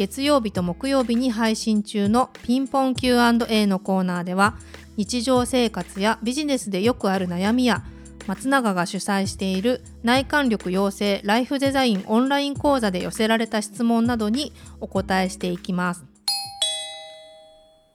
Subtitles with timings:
[0.00, 4.54] 月曜日と木曜日に配信中のピンポン Q&A のコーナーでは
[4.96, 7.84] 日常生活やビジネスでよくある悩みや
[8.26, 16.02] 松永が主催している内観力養成ライフデザインオンライン講座で寄せられた質問などにお答えしていきます。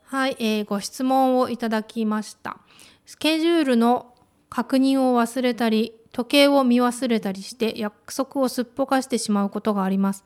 [0.03, 2.59] はい、えー、ご質問をいただきました。
[3.08, 4.14] スケジュールの
[4.52, 10.23] 確認を忘れたり、時計を見忘れたりして約束をすっぽかしてしまうことがあります。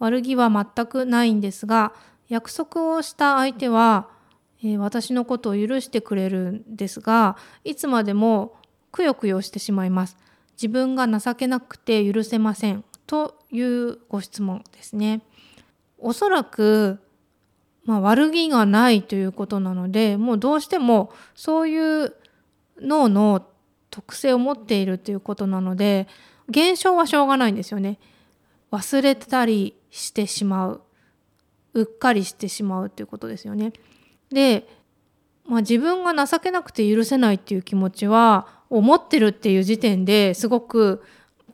[0.00, 1.92] 悪気は全くないんですが
[2.28, 4.08] 約束をした相手は、
[4.62, 8.56] えー、私のことを許してくれるんですがいつまでも
[8.90, 10.16] くよくよしてしまいます。
[10.60, 12.84] 自分が情けなくて許せません。
[13.06, 15.22] というご質問ですね。
[15.98, 17.00] おそらく、
[17.84, 22.14] まあ、悪気がないということなのでもうどうしてもそういう
[22.80, 23.44] 脳の
[23.90, 26.08] 特性を持っているということなので
[26.48, 27.98] 現象はしょうがないんですよね。
[28.70, 30.82] 忘れたりしてしまう
[31.74, 33.72] うっかりしてしまうっていうことですよね。
[34.30, 34.66] で、
[35.46, 41.02] まあ、自分が情けなくて許せないっていう気持ちは思ってるっていう時点ですごく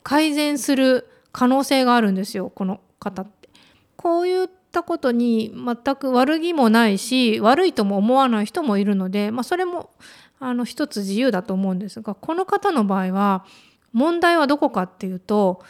[0.03, 3.48] 改善する可能性があるんですよこの方って。
[3.97, 9.91] こういったことに全く悪気もないし悪いとも思わない人もいるので、まあ、それも
[10.39, 13.44] あの一つ自由だと思うんですがこの方の場合は
[13.92, 15.64] 問題はどこかっていうと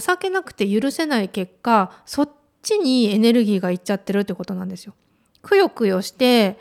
[0.00, 2.30] 情けなくて許せない結果そっ
[2.62, 4.94] ちにエネルギーがいっちゃってるってことなんですよ。
[5.42, 6.58] くよくよして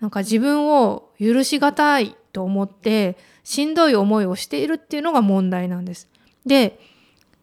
[0.00, 6.08] なんか自分を許しがたいと思ってしんどい思いをしているっていうのが問題なんです。
[6.46, 6.78] で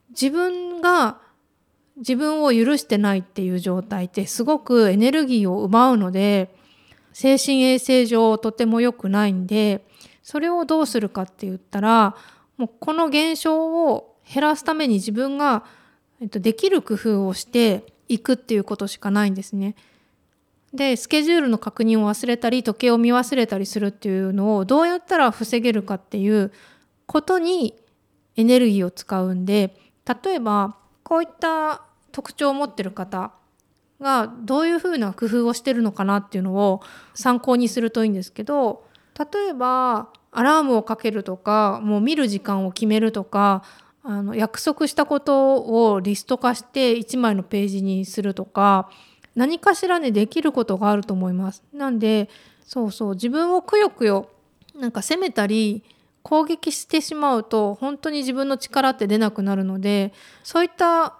[0.09, 1.19] 自分が
[1.97, 6.53] 自分を許してないっていう状態ってすごくエネルギーを奪うので
[7.13, 9.85] 精神衛生上とても良くないんで
[10.23, 12.15] それをどうするかって言ったら
[12.57, 15.63] もうこの現象を減らすために自分が、
[16.21, 19.75] えっと、できる工夫をしていくっていうことしかないんですね。
[20.73, 26.51] でスケジュールの確認を忘れたり時計を見忘れたりするっていうのをどうやったら防げるかっていう
[27.07, 27.75] ことに
[28.37, 29.75] エネルギーを使うんで
[30.23, 31.83] 例えばこういった
[32.13, 33.33] 特徴を持ってる方
[33.99, 36.81] がどういうふうな工夫をしてるのかなっていうのを
[37.13, 38.85] 参考にするといいんですけど
[39.19, 43.63] 例えばアラームをかけるとかもう見る時間を決めるとか
[44.03, 48.89] あの約束したことをリスト化して1枚のページにするとか
[49.35, 51.63] 何かしらねできることがあると思います。
[51.73, 52.29] なんで
[52.65, 54.29] そうそう自分をくよくよ
[54.75, 55.83] なんか責めたり
[56.23, 60.13] 攻撃してしまうと本当に自分の力って出なくなるので
[60.43, 61.17] そういった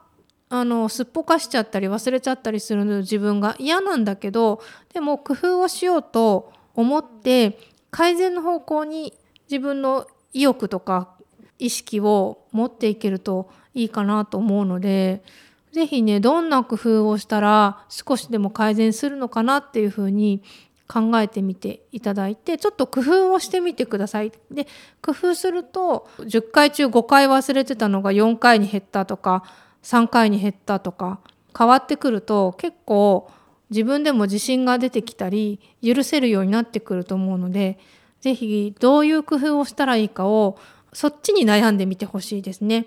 [0.49, 4.61] あのすっぽかしちゃったり忘れちゃったりする自分が嫌なんだけど
[4.93, 7.57] でも工夫をしようと思って
[7.89, 9.13] 改善の方向に
[9.49, 11.15] 自分の意欲とか
[11.61, 15.23] 意識を持っていけるといいかなと思うので
[15.71, 20.41] 是非ねどんな工夫をしたら少しでも改善するのかなっていうふうに
[20.87, 24.33] 考えてみていただいてちょっと工夫をしてみてください。
[24.51, 24.67] で
[25.01, 29.43] 工夫すると10回中5回忘れてたのが4回に減ったとか
[29.83, 31.19] 3回に減ったとか
[31.57, 33.31] 変わってくると結構
[33.69, 37.79] 自分でも自信が出てきたり許せるようになってくると思うので
[38.19, 40.59] 是非どういう工夫をしたらいいかを
[40.93, 42.85] そっちに悩んでみてほしいですね。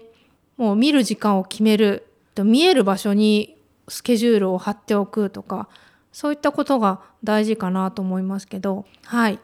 [0.56, 2.06] もう見る時間を決める。
[2.42, 3.56] 見える場所に
[3.88, 5.69] スケジュールを貼っておくとか
[6.12, 8.87] そういったことが大事かなと思いますけど。
[9.04, 9.38] はい。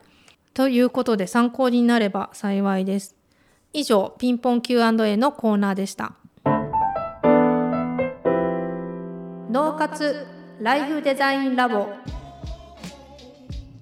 [0.55, 3.15] ということで参考になれば幸いです。
[3.73, 6.15] 以上ピンポン Q&A のコーナーでした。
[9.51, 10.27] 脳活
[10.61, 11.89] ライフデザインラボ。